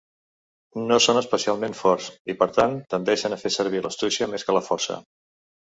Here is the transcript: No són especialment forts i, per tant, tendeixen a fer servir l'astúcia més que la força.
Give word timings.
No 0.91 0.95
són 1.07 1.19
especialment 1.21 1.77
forts 1.81 2.09
i, 2.15 2.37
per 2.41 2.49
tant, 2.57 2.75
tendeixen 2.95 3.39
a 3.39 3.41
fer 3.45 3.55
servir 3.59 3.85
l'astúcia 3.87 4.33
més 4.35 4.49
que 4.51 4.59
la 4.61 4.67
força. 4.73 5.01